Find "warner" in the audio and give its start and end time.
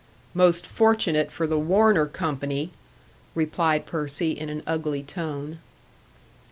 1.59-2.07